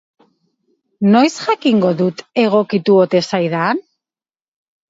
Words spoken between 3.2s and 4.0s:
zaidan?